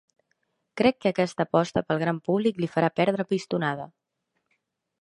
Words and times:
Crec 0.79 0.95
que 1.05 1.11
aquesta 1.13 1.45
aposta 1.49 1.85
pel 1.89 2.01
gran 2.05 2.21
públic 2.31 2.59
li 2.65 2.71
farà 2.77 2.91
perdre 3.03 3.31
pistonada. 3.35 3.89